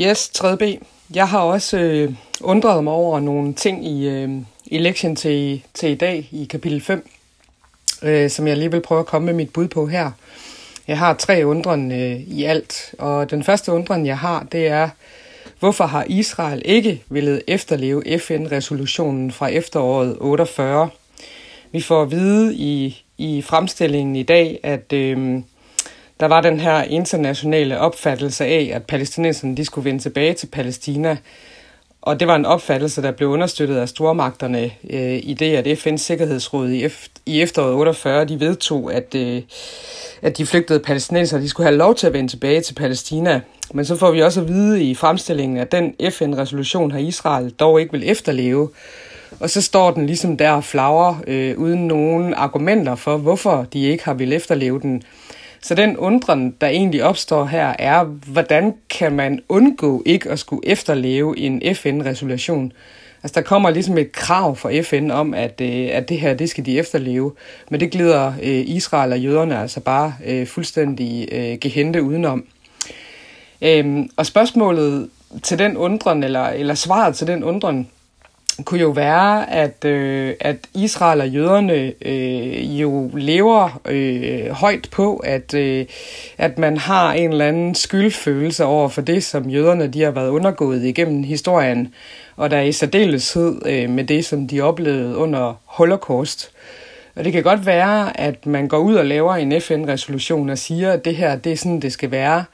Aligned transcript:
Yes, 0.00 0.30
3B. 0.38 0.84
Jeg 1.14 1.28
har 1.28 1.38
også 1.38 1.78
øh, 1.78 2.12
undret 2.40 2.84
mig 2.84 2.92
over 2.92 3.20
nogle 3.20 3.54
ting 3.54 3.86
i, 3.86 4.08
øh, 4.08 4.30
i 4.66 4.78
lektien 4.78 5.16
til, 5.16 5.62
til 5.74 5.90
i 5.90 5.94
dag 5.94 6.28
i 6.32 6.44
kapitel 6.44 6.80
5, 6.80 7.08
øh, 8.02 8.30
som 8.30 8.46
jeg 8.46 8.56
lige 8.56 8.70
vil 8.70 8.80
prøve 8.80 9.00
at 9.00 9.06
komme 9.06 9.26
med 9.26 9.34
mit 9.34 9.52
bud 9.52 9.68
på 9.68 9.86
her. 9.86 10.10
Jeg 10.88 10.98
har 10.98 11.14
tre 11.14 11.46
undren 11.46 11.92
øh, 11.92 12.20
i 12.20 12.44
alt, 12.44 12.94
og 12.98 13.30
den 13.30 13.44
første 13.44 13.72
undren, 13.72 14.06
jeg 14.06 14.18
har, 14.18 14.46
det 14.52 14.66
er, 14.66 14.88
hvorfor 15.58 15.86
har 15.86 16.04
Israel 16.08 16.62
ikke 16.64 17.02
ville 17.08 17.50
efterleve 17.50 18.18
FN-resolutionen 18.18 19.32
fra 19.32 19.48
efteråret 19.48 20.16
48? 20.20 20.88
Vi 21.72 21.80
får 21.80 22.02
at 22.02 22.10
vide 22.10 22.54
i, 22.54 23.02
i 23.18 23.42
fremstillingen 23.42 24.16
i 24.16 24.22
dag, 24.22 24.60
at... 24.62 24.92
Øh, 24.92 25.42
der 26.20 26.26
var 26.26 26.40
den 26.40 26.60
her 26.60 26.82
internationale 26.82 27.80
opfattelse 27.80 28.44
af, 28.44 28.70
at 28.74 28.82
palæstinenserne 28.82 29.56
de 29.56 29.64
skulle 29.64 29.84
vende 29.84 30.02
tilbage 30.02 30.34
til 30.34 30.46
Palæstina. 30.46 31.16
Og 32.02 32.20
det 32.20 32.28
var 32.28 32.36
en 32.36 32.46
opfattelse, 32.46 33.02
der 33.02 33.10
blev 33.10 33.28
understøttet 33.28 33.76
af 33.76 33.88
stormagterne 33.88 34.70
øh, 34.90 35.20
i 35.22 35.36
det, 35.38 35.56
at 35.56 35.66
FN's 35.66 35.96
Sikkerhedsråd 35.96 36.68
i, 36.68 36.86
eft- 36.86 37.20
i 37.26 37.42
efteråret 37.42 37.74
48, 37.74 38.24
de 38.24 38.40
vedtog, 38.40 38.94
at, 38.94 39.14
øh, 39.14 39.42
at 40.22 40.38
de 40.38 40.46
flygtede 40.46 40.80
palæstinenser, 40.80 41.38
de 41.38 41.48
skulle 41.48 41.66
have 41.66 41.76
lov 41.76 41.94
til 41.94 42.06
at 42.06 42.12
vende 42.12 42.30
tilbage 42.30 42.60
til 42.60 42.74
Palæstina. 42.74 43.40
Men 43.74 43.84
så 43.84 43.96
får 43.96 44.10
vi 44.10 44.22
også 44.22 44.40
at 44.40 44.48
vide 44.48 44.84
i 44.84 44.94
fremstillingen, 44.94 45.58
at 45.58 45.72
den 45.72 45.94
FN-resolution 46.10 46.90
har 46.90 46.98
Israel 46.98 47.50
dog 47.50 47.80
ikke 47.80 47.92
vil 47.92 48.10
efterleve. 48.10 48.68
Og 49.40 49.50
så 49.50 49.62
står 49.62 49.90
den 49.90 50.06
ligesom 50.06 50.36
der 50.36 50.50
og 50.50 50.64
flagrer, 50.64 51.22
øh, 51.26 51.58
uden 51.58 51.86
nogen 51.86 52.34
argumenter 52.34 52.94
for, 52.94 53.16
hvorfor 53.16 53.66
de 53.72 53.84
ikke 53.84 54.04
har 54.04 54.14
vil 54.14 54.32
efterleve 54.32 54.80
den. 54.80 55.02
Så 55.60 55.74
den 55.74 55.96
undren, 55.96 56.54
der 56.60 56.66
egentlig 56.66 57.04
opstår 57.04 57.44
her, 57.44 57.74
er, 57.78 58.04
hvordan 58.04 58.74
kan 58.90 59.12
man 59.12 59.40
undgå 59.48 60.02
ikke 60.06 60.30
at 60.30 60.38
skulle 60.38 60.68
efterleve 60.68 61.38
en 61.38 61.62
FN-resolution? 61.74 62.72
Altså, 63.22 63.40
der 63.40 63.46
kommer 63.46 63.70
ligesom 63.70 63.98
et 63.98 64.12
krav 64.12 64.56
fra 64.56 64.80
FN 64.80 65.10
om, 65.10 65.34
at, 65.34 65.60
øh, 65.60 65.88
at 65.92 66.08
det 66.08 66.20
her, 66.20 66.34
det 66.34 66.50
skal 66.50 66.66
de 66.66 66.78
efterleve. 66.78 67.32
Men 67.70 67.80
det 67.80 67.90
glider 67.90 68.32
øh, 68.42 68.64
Israel 68.66 69.12
og 69.12 69.20
jøderne 69.20 69.58
altså 69.58 69.80
bare 69.80 70.14
øh, 70.26 70.46
fuldstændig 70.46 71.28
øh, 71.32 71.58
gehente 71.60 72.02
udenom. 72.02 72.44
Øhm, 73.62 74.10
og 74.16 74.26
spørgsmålet 74.26 75.10
til 75.42 75.58
den 75.58 75.76
undren, 75.76 76.24
eller, 76.24 76.46
eller 76.46 76.74
svaret 76.74 77.16
til 77.16 77.26
den 77.26 77.44
undren, 77.44 77.88
kunne 78.64 78.80
jo 78.80 78.88
være, 78.88 79.50
at, 79.50 79.84
øh, 79.84 80.34
at 80.40 80.56
Israel 80.74 81.20
og 81.20 81.28
jøderne 81.28 81.92
øh, 82.02 82.80
jo 82.80 83.10
lever 83.14 83.80
øh, 83.84 84.50
højt 84.50 84.88
på, 84.90 85.16
at, 85.16 85.54
øh, 85.54 85.86
at 86.38 86.58
man 86.58 86.76
har 86.76 87.12
en 87.12 87.30
eller 87.30 87.48
anden 87.48 87.74
skyldfølelse 87.74 88.64
over 88.64 88.88
for 88.88 89.00
det, 89.00 89.24
som 89.24 89.50
jøderne 89.50 89.86
de 89.86 90.02
har 90.02 90.10
været 90.10 90.28
undergået 90.28 90.84
igennem 90.84 91.22
historien, 91.22 91.94
og 92.36 92.50
der 92.50 92.56
er 92.56 92.62
i 92.62 92.72
særdeleshed 92.72 93.66
øh, 93.66 93.90
med 93.90 94.04
det, 94.04 94.24
som 94.24 94.48
de 94.48 94.60
oplevede 94.60 95.16
under 95.16 95.60
Holocaust. 95.64 96.50
Og 97.16 97.24
det 97.24 97.32
kan 97.32 97.42
godt 97.42 97.66
være, 97.66 98.20
at 98.20 98.46
man 98.46 98.68
går 98.68 98.78
ud 98.78 98.94
og 98.94 99.04
laver 99.04 99.34
en 99.34 99.60
FN-resolution 99.60 100.50
og 100.50 100.58
siger, 100.58 100.92
at 100.92 101.04
det 101.04 101.16
her, 101.16 101.36
det 101.36 101.52
er 101.52 101.56
sådan, 101.56 101.80
det 101.80 101.92
skal 101.92 102.10
være. 102.10 102.44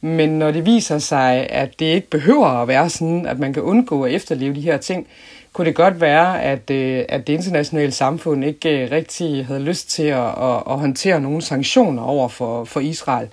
Men 0.00 0.38
når 0.38 0.50
det 0.50 0.66
viser 0.66 0.98
sig, 0.98 1.46
at 1.50 1.80
det 1.80 1.86
ikke 1.86 2.10
behøver 2.10 2.46
at 2.46 2.68
være 2.68 2.90
sådan, 2.90 3.26
at 3.26 3.38
man 3.38 3.52
kan 3.52 3.62
undgå 3.62 4.02
at 4.02 4.12
efterleve 4.12 4.54
de 4.54 4.60
her 4.60 4.76
ting, 4.76 5.06
kunne 5.54 5.66
det 5.66 5.74
godt 5.74 6.00
være, 6.00 6.42
at, 6.42 6.70
øh, 6.70 7.04
at 7.08 7.26
det 7.26 7.32
internationale 7.32 7.92
samfund 7.92 8.44
ikke 8.44 8.84
øh, 8.84 8.90
rigtig 8.90 9.46
havde 9.46 9.60
lyst 9.60 9.90
til 9.90 10.02
at, 10.02 10.26
at, 10.26 10.62
at 10.70 10.78
håndtere 10.78 11.20
nogle 11.20 11.42
sanktioner 11.42 12.02
over 12.02 12.28
for, 12.28 12.64
for 12.64 12.80
Israel 12.80 13.28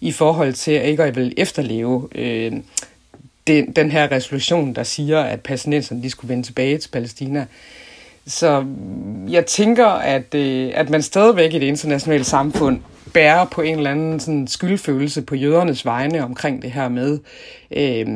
i 0.00 0.12
forhold 0.12 0.52
til 0.52 0.72
at 0.72 0.88
ikke 0.88 1.02
at 1.02 1.16
vil 1.16 1.34
efterleve 1.36 2.08
øh, 2.14 2.52
den, 3.46 3.72
den 3.72 3.90
her 3.90 4.12
resolution, 4.12 4.74
der 4.74 4.82
siger, 4.82 5.20
at 5.20 5.40
palæstinenserne 5.40 6.02
de 6.02 6.10
skulle 6.10 6.28
vende 6.28 6.42
tilbage 6.42 6.78
til 6.78 6.88
Palæstina. 6.88 7.46
Så 8.26 8.64
jeg 9.28 9.46
tænker, 9.46 9.86
at, 9.86 10.34
øh, 10.34 10.70
at 10.74 10.90
man 10.90 11.02
stadigvæk 11.02 11.54
i 11.54 11.58
det 11.58 11.66
internationale 11.66 12.24
samfund 12.24 12.80
bærer 13.16 13.44
på 13.44 13.62
en 13.62 13.76
eller 13.76 13.90
anden 13.90 14.20
sådan 14.20 14.46
skyldfølelse 14.46 15.22
på 15.22 15.34
jødernes 15.34 15.84
vegne 15.84 16.24
omkring 16.24 16.62
det 16.62 16.70
her 16.70 16.88
med 16.88 17.18
øh, 17.76 18.06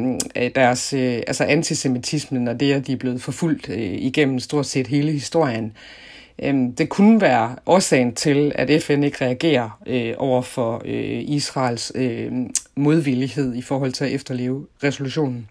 deres 0.54 0.92
øh, 0.92 1.14
altså 1.26 1.44
antisemitismen 1.44 2.48
og 2.48 2.60
det, 2.60 2.72
at 2.72 2.86
de 2.86 2.92
er 2.92 2.96
blevet 2.96 3.22
forfulgt 3.22 3.68
øh, 3.68 3.78
igennem 3.78 4.38
stort 4.38 4.66
set 4.66 4.86
hele 4.86 5.12
historien. 5.12 5.72
Øh, 6.42 6.54
det 6.78 6.88
kunne 6.88 7.20
være 7.20 7.56
årsagen 7.66 8.14
til, 8.14 8.52
at 8.54 8.82
FN 8.82 9.02
ikke 9.02 9.24
reagerer 9.24 9.80
øh, 9.86 10.14
over 10.18 10.42
for 10.42 10.82
øh, 10.84 11.22
Israels 11.26 11.92
øh, 11.94 12.32
modvillighed 12.76 13.54
i 13.54 13.62
forhold 13.62 13.92
til 13.92 14.04
at 14.04 14.12
efterleve 14.12 14.66
resolutionen. 14.84 15.48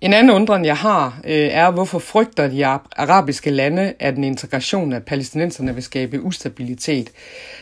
En 0.00 0.12
anden 0.12 0.34
undren, 0.34 0.64
jeg 0.64 0.76
har, 0.76 1.20
øh, 1.24 1.48
er, 1.52 1.70
hvorfor 1.70 1.98
frygter 1.98 2.48
de 2.48 2.66
arabiske 2.66 3.50
lande, 3.50 3.92
at 3.98 4.16
en 4.16 4.24
integration 4.24 4.92
af 4.92 5.02
palæstinenserne 5.02 5.74
vil 5.74 5.82
skabe 5.82 6.22
ustabilitet? 6.22 7.06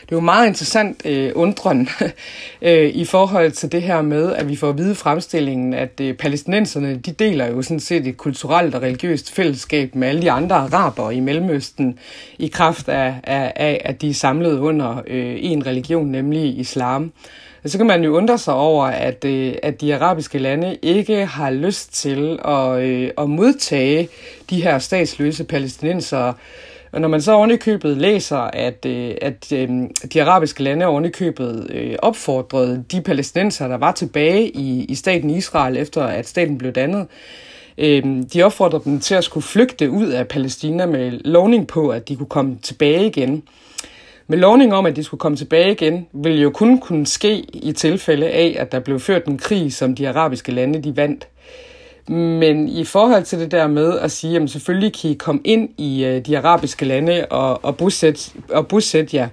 Det 0.01 0.11
er 0.11 0.15
jo 0.15 0.19
meget 0.19 0.47
interessant 0.47 1.05
øh, 1.05 1.31
undren 1.35 1.89
øh, 2.61 2.89
i 2.89 3.05
forhold 3.05 3.51
til 3.51 3.71
det 3.71 3.81
her 3.81 4.01
med, 4.01 4.33
at 4.33 4.49
vi 4.49 4.55
får 4.55 4.69
at 4.69 4.77
vide 4.77 4.95
fremstillingen, 4.95 5.73
at 5.73 6.01
øh, 6.01 6.13
palæstinenserne, 6.13 6.97
de 6.97 7.11
deler 7.11 7.47
jo 7.47 7.61
sådan 7.61 7.79
set 7.79 8.07
et 8.07 8.17
kulturelt 8.17 8.75
og 8.75 8.81
religiøst 8.81 9.31
fællesskab 9.31 9.95
med 9.95 10.07
alle 10.07 10.21
de 10.21 10.31
andre 10.31 10.55
araber 10.55 11.11
i 11.11 11.19
Mellemøsten, 11.19 11.99
i 12.39 12.47
kraft 12.47 12.89
af, 12.89 13.15
af, 13.23 13.53
af 13.55 13.81
at 13.85 14.01
de 14.01 14.09
er 14.09 14.13
samlet 14.13 14.59
under 14.59 15.01
øh, 15.07 15.35
en 15.39 15.65
religion, 15.65 16.07
nemlig 16.07 16.59
islam. 16.59 17.11
Så 17.65 17.77
kan 17.77 17.87
man 17.87 18.03
jo 18.03 18.17
undre 18.17 18.37
sig 18.37 18.53
over, 18.53 18.85
at, 18.85 19.25
øh, 19.25 19.53
at 19.63 19.81
de 19.81 19.95
arabiske 19.95 20.37
lande 20.37 20.77
ikke 20.81 21.25
har 21.25 21.51
lyst 21.51 21.93
til 21.93 22.39
at, 22.45 22.79
øh, 22.79 23.11
at 23.17 23.29
modtage 23.29 24.09
de 24.49 24.63
her 24.63 24.79
statsløse 24.79 25.43
palæstinensere. 25.43 26.33
Og 26.91 27.01
når 27.01 27.07
man 27.07 27.21
så 27.21 27.31
ovenikøbet 27.31 27.97
læser, 27.97 28.37
at, 28.37 28.85
øh, 28.85 29.15
at 29.21 29.49
de 30.13 30.23
arabiske 30.23 30.63
lande 30.63 30.85
ovenikøbet 30.85 31.69
opfordrede 32.01 32.83
de 32.91 33.01
palæstinenser, 33.01 33.67
der 33.67 33.77
var 33.77 33.91
tilbage 33.91 34.49
i, 34.49 34.85
i 34.89 34.95
staten 34.95 35.29
Israel, 35.29 35.77
efter 35.77 36.03
at 36.03 36.27
staten 36.27 36.57
blev 36.57 36.71
dannet, 36.71 37.07
de 38.33 38.43
opfordrede 38.43 38.83
dem 38.83 38.99
til 38.99 39.15
at 39.15 39.23
skulle 39.23 39.43
flygte 39.43 39.89
ud 39.89 40.07
af 40.07 40.27
Palæstina 40.27 40.85
med 40.85 41.11
lovning 41.11 41.67
på, 41.67 41.89
at 41.89 42.09
de 42.09 42.15
kunne 42.15 42.25
komme 42.25 42.57
tilbage 42.63 43.07
igen. 43.07 43.43
Med 44.27 44.37
lovning 44.37 44.73
om, 44.73 44.85
at 44.85 44.95
de 44.95 45.03
skulle 45.03 45.19
komme 45.19 45.37
tilbage 45.37 45.71
igen, 45.71 46.07
ville 46.13 46.41
jo 46.41 46.49
kun 46.49 46.79
kunne 46.79 47.05
ske 47.05 47.37
i 47.53 47.71
tilfælde 47.71 48.27
af, 48.27 48.55
at 48.59 48.71
der 48.71 48.79
blev 48.79 48.99
ført 48.99 49.25
en 49.25 49.37
krig, 49.37 49.73
som 49.73 49.95
de 49.95 50.09
arabiske 50.09 50.51
lande 50.51 50.83
de 50.83 50.97
vandt. 50.97 51.27
Men 52.09 52.69
i 52.69 52.83
forhold 52.83 53.23
til 53.23 53.39
det 53.39 53.51
der 53.51 53.67
med 53.67 53.99
at 53.99 54.11
sige, 54.11 54.41
at 54.41 54.49
selvfølgelig 54.49 54.93
kan 55.01 55.09
I 55.09 55.13
komme 55.13 55.41
ind 55.43 55.69
i 55.77 56.05
øh, 56.05 56.25
de 56.25 56.37
arabiske 56.37 56.85
lande 56.85 57.25
og, 57.25 57.65
og, 57.65 57.77
bosætte, 57.77 58.31
og 58.49 58.67
bosætte 58.67 59.17
jer, 59.17 59.27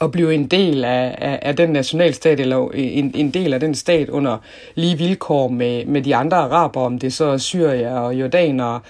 og 0.00 0.12
blive 0.12 0.34
en 0.34 0.46
del 0.46 0.84
af, 0.84 1.14
af, 1.18 1.38
af 1.42 1.56
den 1.56 1.70
nationalstat, 1.70 2.40
eller 2.40 2.64
øh, 2.64 2.70
en, 2.74 3.12
en 3.14 3.30
del 3.30 3.54
af 3.54 3.60
den 3.60 3.74
stat 3.74 4.08
under 4.08 4.38
lige 4.74 4.98
vilkår 4.98 5.48
med, 5.48 5.84
med 5.86 6.02
de 6.02 6.16
andre 6.16 6.36
araber, 6.36 6.80
om 6.80 6.98
det 6.98 7.12
så 7.12 7.24
er 7.24 7.90
og 7.90 8.14
Jordan 8.14 8.60
og, 8.60 8.80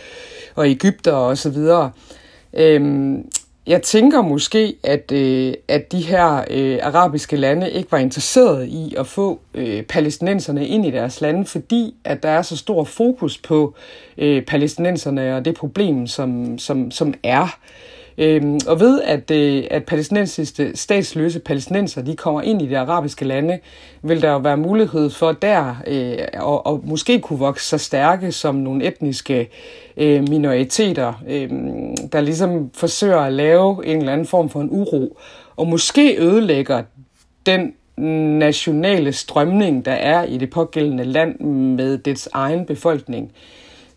og 0.55 0.69
Ægypter 0.69 1.13
og 1.13 1.39
så 1.39 1.51
videre. 1.51 1.91
Øhm, 2.53 3.25
jeg 3.67 3.83
tænker 3.83 4.23
måske, 4.23 4.77
at, 4.83 5.13
øh, 5.13 5.55
at 5.69 5.93
de 5.93 6.01
her 6.01 6.45
øh, 6.51 6.79
arabiske 6.83 7.37
lande 7.37 7.71
ikke 7.71 7.93
var 7.93 7.99
interesserede 7.99 8.69
i 8.69 8.95
at 8.99 9.07
få 9.07 9.41
øh, 9.55 9.83
palæstinenserne 9.83 10.67
ind 10.67 10.87
i 10.87 10.91
deres 10.91 11.21
lande, 11.21 11.45
fordi 11.45 11.95
at 12.05 12.23
der 12.23 12.29
er 12.29 12.43
så 12.43 12.57
stor 12.57 12.85
fokus 12.85 13.39
på 13.39 13.75
øh, 14.19 14.43
palæstinenserne 14.43 15.37
og 15.37 15.45
det 15.45 15.55
problem, 15.55 16.07
som, 16.07 16.59
som, 16.59 16.91
som 16.91 17.15
er. 17.23 17.59
Øhm, 18.19 18.61
og 18.67 18.81
ved 18.81 19.03
at, 19.03 19.31
øh, 19.31 19.65
at 19.71 19.85
palæstinensiske 19.85 20.71
statsløse 20.75 21.41
palæstinenser 21.41 22.03
de 22.03 22.17
kommer 22.17 22.43
ind 22.43 22.63
i 22.63 22.67
de 22.67 22.79
arabiske 22.79 23.25
lande, 23.25 23.59
vil 24.03 24.23
der 24.23 24.31
jo 24.31 24.39
være 24.39 24.57
mulighed 24.57 25.11
for 25.11 25.33
der 25.33 25.75
øh, 25.87 26.19
og, 26.35 26.67
og 26.67 26.81
måske 26.85 27.21
kunne 27.21 27.39
vokse 27.39 27.69
sig 27.69 27.81
stærke 27.81 28.33
som 28.33 28.55
nogle 28.55 28.87
etniske 28.87 29.49
øh, 29.97 30.29
minoriteter, 30.29 31.23
øh, 31.29 31.51
der 32.13 32.21
ligesom 32.21 32.71
forsøger 32.75 33.21
at 33.21 33.33
lave 33.33 33.87
en 33.87 33.99
eller 33.99 34.13
anden 34.13 34.27
form 34.27 34.49
for 34.49 34.61
en 34.61 34.69
uro, 34.71 35.19
og 35.57 35.67
måske 35.67 36.17
ødelægger 36.21 36.83
den 37.47 37.75
nationale 38.39 39.13
strømning, 39.13 39.85
der 39.85 39.93
er 39.93 40.25
i 40.25 40.39
det 40.39 40.51
pågældende 40.51 41.05
land 41.05 41.41
med 41.77 41.99
dets 41.99 42.29
egen 42.33 42.67
befolkning. 42.67 43.33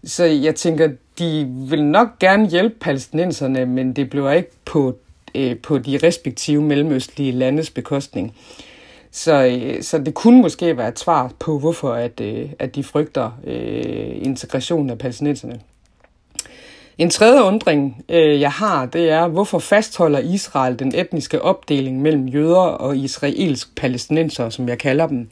Så 0.08 0.24
jeg 0.24 0.56
tænker, 0.56 0.90
de 1.20 1.48
vil 1.70 1.84
nok 1.84 2.20
gerne 2.20 2.50
hjælpe 2.50 2.76
palæstinenserne, 2.80 3.66
men 3.66 3.94
det 3.94 4.10
bliver 4.10 4.32
ikke 4.32 4.52
på, 4.66 4.98
øh, 5.36 5.58
på 5.58 5.78
de 5.78 6.00
respektive 6.04 6.62
mellemøstlige 6.62 7.32
landes 7.32 7.70
bekostning. 7.70 8.36
Så, 9.12 9.46
øh, 9.46 9.84
så 9.84 9.98
det 9.98 10.14
kunne 10.14 10.42
måske 10.42 10.78
være 10.78 10.88
et 10.88 11.00
svar 11.00 11.32
på, 11.40 11.60
hvorfor 11.60 11.94
at, 11.94 12.22
øh, 12.22 12.50
at 12.60 12.76
de 12.76 12.84
frygter 12.84 13.32
øh, 13.44 14.26
integrationen 14.26 14.90
af 14.90 14.98
palæstinenserne. 14.98 15.60
En 16.98 17.10
tredje 17.10 17.44
undring, 17.44 18.06
øh, 18.10 18.42
jeg 18.42 18.52
har, 18.52 18.86
det 18.86 19.10
er, 19.10 19.28
hvorfor 19.28 19.60
fastholder 19.60 20.20
Israel 20.20 20.80
den 20.80 20.96
etniske 20.96 21.42
opdeling 21.42 22.02
mellem 22.02 22.28
jøder 22.28 22.56
og 22.56 22.98
israelsk 22.98 23.76
palæstinenser, 23.76 24.50
som 24.50 24.70
jeg 24.70 24.78
kalder 24.78 25.08
dem? 25.08 25.30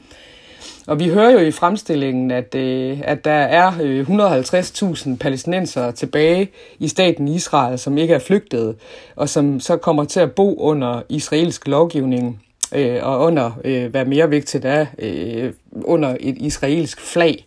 Og 0.88 1.00
vi 1.00 1.10
hører 1.10 1.32
jo 1.32 1.40
i 1.40 1.52
fremstillingen, 1.52 2.32
at, 2.32 2.56
øh, 2.56 3.02
at 3.04 3.26
der 3.26 3.32
er 3.32 3.72
øh, 3.82 4.10
150.000 4.10 5.18
palæstinenser 5.18 5.92
tilbage 5.92 6.52
i 6.80 6.88
staten 6.88 7.28
Israel, 7.28 7.80
som 7.80 7.98
ikke 7.98 8.14
er 8.14 8.20
flygtet, 8.20 8.76
og 9.16 9.30
som 9.30 9.60
så 9.60 9.78
kommer 9.78 10.04
til 10.06 10.20
at 10.20 10.32
bo 10.32 10.56
under 10.60 11.02
israelsk 11.10 11.68
lovgivning, 11.68 12.44
øh, 12.76 13.00
og 13.04 13.20
under, 13.20 13.52
øh, 13.64 13.86
hvad 13.86 14.06
mere 14.06 14.30
vigtigt 14.30 14.66
er, 14.66 14.86
øh, 15.00 15.54
under 15.72 16.18
et 16.20 16.38
israelsk 16.38 17.02
flag. 17.02 17.46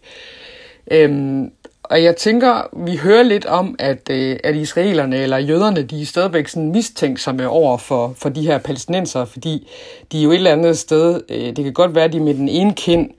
Øhm, 0.90 1.50
og 1.82 2.02
jeg 2.02 2.16
tænker, 2.16 2.84
vi 2.84 2.96
hører 2.96 3.22
lidt 3.22 3.46
om, 3.46 3.76
at, 3.78 4.10
øh, 4.10 4.36
at 4.44 4.56
israelerne 4.56 5.16
eller 5.16 5.38
jøderne, 5.38 5.82
de 5.82 6.02
er 6.02 6.06
stadigvæk 6.06 6.48
sådan 6.48 6.72
mistænksomme 6.72 7.48
over 7.48 7.78
for, 7.78 8.14
for 8.16 8.28
de 8.28 8.42
her 8.42 8.58
palæstinenser, 8.58 9.24
fordi 9.24 9.68
de 10.12 10.18
er 10.18 10.22
jo 10.22 10.30
et 10.30 10.36
eller 10.36 10.52
andet 10.52 10.78
sted, 10.78 11.20
øh, 11.28 11.56
det 11.56 11.64
kan 11.64 11.72
godt 11.72 11.94
være, 11.94 12.04
at 12.04 12.12
de 12.12 12.20
med 12.20 12.34
den 12.34 12.48
ene 12.48 12.74
kind 12.74 13.10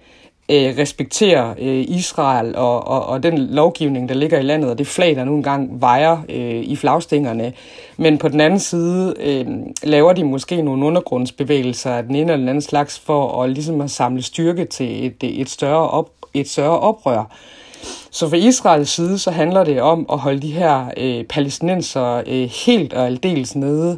øh, 0.49 0.77
respekterer 0.77 1.53
øh, 1.59 1.85
Israel 1.87 2.55
og, 2.55 2.87
og, 2.87 3.05
og 3.05 3.23
den 3.23 3.37
lovgivning, 3.37 4.09
der 4.09 4.15
ligger 4.15 4.39
i 4.39 4.43
landet, 4.43 4.69
og 4.69 4.77
det 4.77 4.87
flag, 4.87 5.15
der 5.15 5.23
nu 5.23 5.35
engang 5.35 5.81
vejer 5.81 6.17
øh, 6.29 6.63
i 6.63 6.75
flagstængerne. 6.75 7.53
Men 7.97 8.17
på 8.17 8.27
den 8.27 8.41
anden 8.41 8.59
side 8.59 9.13
øh, 9.19 9.47
laver 9.83 10.13
de 10.13 10.23
måske 10.23 10.61
nogle 10.61 10.85
undergrundsbevægelser 10.85 11.91
af 11.91 12.03
den 12.03 12.15
ene 12.15 12.21
eller 12.21 12.37
den 12.37 12.49
anden 12.49 12.61
slags 12.61 12.99
for 12.99 13.43
at, 13.43 13.49
ligesom 13.49 13.81
at 13.81 13.91
samle 13.91 14.21
styrke 14.21 14.65
til 14.65 15.05
et, 15.05 15.15
et, 15.41 15.49
større, 15.49 15.89
op, 15.89 16.09
et 16.33 16.49
større 16.49 16.79
oprør. 16.79 17.35
Så 18.11 18.29
for 18.29 18.35
Israels 18.35 18.89
side, 18.89 19.19
så 19.19 19.31
handler 19.31 19.63
det 19.63 19.81
om 19.81 20.05
at 20.11 20.19
holde 20.19 20.39
de 20.39 20.51
her 20.51 20.91
øh, 20.97 21.23
palæstinenser 21.23 22.23
øh, 22.27 22.49
helt 22.65 22.93
og 22.93 23.05
aldeles 23.05 23.55
nede. 23.55 23.97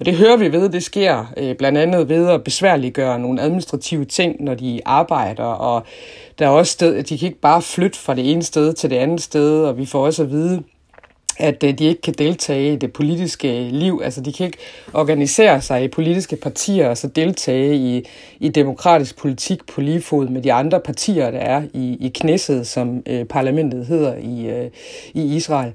Og 0.00 0.06
det 0.06 0.14
hører 0.14 0.36
vi 0.36 0.52
ved, 0.52 0.68
det 0.68 0.82
sker 0.82 1.32
øh, 1.36 1.56
blandt 1.56 1.78
andet 1.78 2.08
ved 2.08 2.28
at 2.28 2.44
besværliggøre 2.44 3.18
nogle 3.18 3.42
administrative 3.42 4.04
ting, 4.04 4.44
når 4.44 4.54
de 4.54 4.80
arbejder, 4.84 5.44
og 5.44 5.82
der 6.38 6.46
er 6.46 6.50
også 6.50 6.72
sted, 6.72 6.96
at 6.96 7.08
de 7.08 7.18
kan 7.18 7.28
ikke 7.28 7.40
bare 7.40 7.62
flytte 7.62 7.98
fra 7.98 8.14
det 8.14 8.32
ene 8.32 8.42
sted 8.42 8.72
til 8.72 8.90
det 8.90 8.96
andet 8.96 9.20
sted, 9.20 9.64
og 9.64 9.78
vi 9.78 9.86
får 9.86 10.06
også 10.06 10.22
at 10.22 10.30
vide, 10.30 10.62
at 11.38 11.64
øh, 11.64 11.78
de 11.78 11.84
ikke 11.84 12.02
kan 12.02 12.14
deltage 12.14 12.72
i 12.72 12.76
det 12.76 12.92
politiske 12.92 13.68
liv. 13.70 14.00
Altså 14.04 14.20
de 14.20 14.32
kan 14.32 14.46
ikke 14.46 14.58
organisere 14.94 15.60
sig 15.60 15.84
i 15.84 15.88
politiske 15.88 16.36
partier 16.36 16.88
og 16.88 16.96
så 16.96 17.08
deltage 17.08 17.76
i, 17.76 18.06
i 18.38 18.48
demokratisk 18.48 19.18
politik 19.18 19.66
på 19.66 19.80
lige 19.80 20.02
fod 20.02 20.28
med 20.28 20.42
de 20.42 20.52
andre 20.52 20.80
partier, 20.80 21.30
der 21.30 21.38
er 21.38 21.62
i, 21.74 21.96
i 22.00 22.08
knæsset, 22.08 22.66
som 22.66 23.02
øh, 23.06 23.24
parlamentet 23.24 23.86
hedder 23.86 24.14
i, 24.16 24.46
øh, 24.46 24.70
i 25.14 25.36
Israel. 25.36 25.72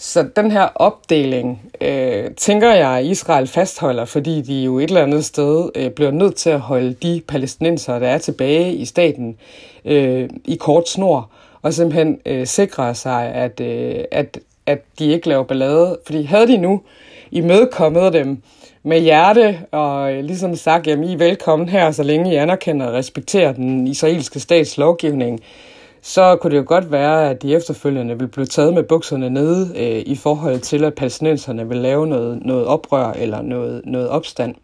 Så 0.00 0.28
den 0.36 0.50
her 0.50 0.68
opdeling, 0.74 1.62
øh, 1.80 2.30
tænker 2.36 2.72
jeg, 2.72 3.06
Israel 3.06 3.46
fastholder, 3.46 4.04
fordi 4.04 4.42
de 4.42 4.62
jo 4.62 4.78
et 4.78 4.88
eller 4.88 5.02
andet 5.02 5.24
sted 5.24 5.70
øh, 5.74 5.90
bliver 5.90 6.10
nødt 6.10 6.36
til 6.36 6.50
at 6.50 6.60
holde 6.60 6.92
de 6.92 7.22
palæstinenser, 7.28 7.98
der 7.98 8.08
er 8.08 8.18
tilbage 8.18 8.74
i 8.74 8.84
staten, 8.84 9.36
øh, 9.84 10.30
i 10.44 10.56
kort 10.56 10.88
snor, 10.88 11.30
og 11.62 11.74
simpelthen 11.74 12.18
øh, 12.26 12.46
sikre 12.46 12.94
sig, 12.94 13.34
at, 13.34 13.60
øh, 13.60 14.04
at 14.10 14.38
at 14.68 14.78
de 14.98 15.12
ikke 15.12 15.28
laver 15.28 15.44
ballade. 15.44 15.98
Fordi 16.06 16.22
havde 16.22 16.46
de 16.46 16.56
nu 16.56 16.80
imødekommet 17.30 18.12
dem 18.12 18.42
med 18.82 19.00
hjerte 19.00 19.58
og 19.72 20.12
øh, 20.12 20.24
ligesom 20.24 20.56
sagt, 20.56 20.86
at 20.86 20.98
I 20.98 21.12
er 21.12 21.16
velkommen 21.16 21.68
her, 21.68 21.90
så 21.90 22.02
længe 22.02 22.32
I 22.32 22.36
anerkender 22.36 22.86
og 22.86 22.94
respekterer 22.94 23.52
den 23.52 23.86
israelske 23.86 24.40
stats 24.40 24.78
lovgivning, 24.78 25.40
så 26.02 26.36
kunne 26.36 26.50
det 26.50 26.56
jo 26.56 26.64
godt 26.66 26.92
være, 26.92 27.30
at 27.30 27.42
de 27.42 27.54
efterfølgende 27.54 28.18
vil 28.18 28.28
blive 28.28 28.46
taget 28.46 28.74
med 28.74 28.82
bukserne 28.82 29.30
nede 29.30 29.72
øh, 29.76 30.02
i 30.06 30.16
forhold 30.16 30.60
til, 30.60 30.84
at 30.84 30.94
palæstinenserne 30.94 31.68
vil 31.68 31.76
lave 31.76 32.06
noget, 32.06 32.46
noget 32.46 32.66
oprør 32.66 33.12
eller 33.12 33.42
noget, 33.42 33.82
noget 33.84 34.08
opstand. 34.08 34.54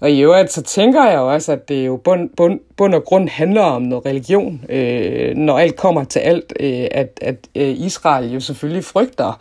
Og 0.00 0.10
i 0.10 0.20
øvrigt, 0.20 0.52
så 0.52 0.62
tænker 0.62 1.04
jeg 1.04 1.16
jo 1.16 1.32
også, 1.32 1.52
at 1.52 1.68
det 1.68 1.86
jo 1.86 1.96
bund, 1.96 2.30
bund, 2.36 2.60
bund 2.76 2.94
og 2.94 3.04
grund 3.04 3.28
handler 3.28 3.62
om 3.62 3.82
noget 3.82 4.06
religion, 4.06 4.64
øh, 4.68 5.36
når 5.36 5.58
alt 5.58 5.76
kommer 5.76 6.04
til 6.04 6.18
alt, 6.18 6.52
øh, 6.60 6.86
at, 6.90 7.18
at 7.22 7.36
øh, 7.54 7.80
Israel 7.80 8.32
jo 8.32 8.40
selvfølgelig 8.40 8.84
frygter 8.84 9.40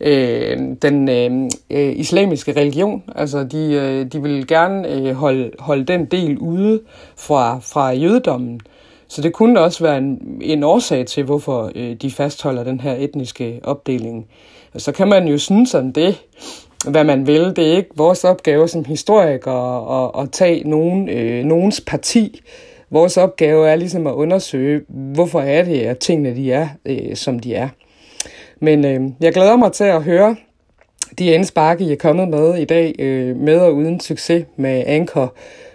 øh, 0.00 0.58
den 0.82 1.08
øh, 1.08 1.50
øh, 1.70 1.98
islamiske 1.98 2.52
religion. 2.52 3.02
Altså, 3.14 3.44
de, 3.44 3.72
øh, 3.72 4.12
de 4.12 4.22
vil 4.22 4.46
gerne 4.46 4.88
øh, 4.88 5.14
holde, 5.14 5.50
holde 5.58 5.84
den 5.84 6.04
del 6.04 6.38
ude 6.38 6.80
fra, 7.16 7.58
fra 7.58 7.90
jødedommen. 7.90 8.60
Så 9.08 9.22
det 9.22 9.32
kunne 9.32 9.60
også 9.60 9.84
være 9.84 9.98
en, 9.98 10.38
en 10.42 10.62
årsag 10.62 11.06
til, 11.06 11.24
hvorfor 11.24 11.70
øh, 11.74 11.94
de 11.94 12.10
fastholder 12.10 12.64
den 12.64 12.80
her 12.80 12.94
etniske 12.98 13.60
opdeling. 13.62 14.26
Og 14.74 14.80
så 14.80 14.92
kan 14.92 15.08
man 15.08 15.28
jo 15.28 15.38
synes 15.38 15.74
om 15.74 15.92
det, 15.92 16.22
hvad 16.88 17.04
man 17.04 17.26
vil. 17.26 17.56
Det 17.56 17.72
er 17.72 17.76
ikke 17.76 17.90
vores 17.96 18.24
opgave 18.24 18.68
som 18.68 18.84
historikere 18.84 20.04
at, 20.04 20.22
at 20.22 20.30
tage 20.32 20.68
nogen, 20.68 21.08
øh, 21.08 21.44
nogens 21.44 21.80
parti. 21.80 22.40
Vores 22.90 23.16
opgave 23.16 23.68
er 23.68 23.76
ligesom 23.76 24.06
at 24.06 24.12
undersøge, 24.12 24.80
hvorfor 24.88 25.40
er 25.40 25.64
det, 25.64 25.80
at 25.80 25.98
tingene 25.98 26.36
de 26.36 26.52
er, 26.52 26.68
øh, 26.84 27.16
som 27.16 27.38
de 27.38 27.54
er. 27.54 27.68
Men 28.60 28.84
øh, 28.84 29.00
jeg 29.20 29.32
glæder 29.32 29.56
mig 29.56 29.72
til 29.72 29.84
at 29.84 30.02
høre 30.02 30.36
de 31.18 31.26
indspark, 31.26 31.80
I 31.80 31.92
er 31.92 31.96
kommet 31.96 32.28
med 32.28 32.54
i 32.54 32.64
dag, 32.64 32.94
øh, 32.98 33.36
med 33.36 33.58
og 33.58 33.74
uden 33.74 34.00
succes 34.00 34.44
med 34.56 34.84
Anker, 34.86 35.28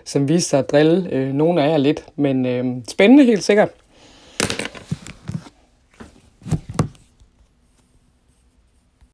som 0.06 0.30
viste 0.30 0.50
sig 0.50 0.60
at 0.60 0.72
drille 0.72 1.10
øh, 1.12 1.34
nogle 1.34 1.64
af 1.64 1.70
jer 1.70 1.78
lidt. 1.78 2.06
Men 2.16 2.46
øh, 2.46 2.66
spændende 2.90 3.26
helt 3.26 3.44
sikkert. 3.44 3.70